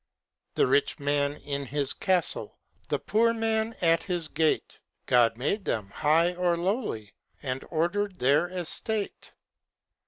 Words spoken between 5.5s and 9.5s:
them, high or lowly, And order'd their estate.